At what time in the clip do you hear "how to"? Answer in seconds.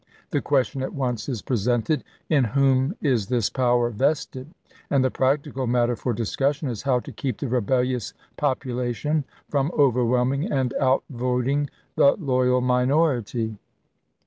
6.81-7.11